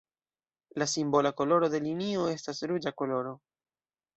La 0.81 0.87
simbola 0.93 1.31
koloro 1.41 1.69
de 1.75 1.81
linio 1.89 2.25
estas 2.33 2.65
ruĝa 2.73 2.95
koloro. 3.03 3.39